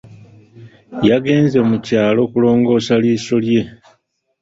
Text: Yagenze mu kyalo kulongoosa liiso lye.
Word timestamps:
Yagenze 1.09 1.57
mu 1.67 1.77
kyalo 1.85 2.21
kulongoosa 2.31 2.93
liiso 3.01 3.35
lye. 3.45 3.61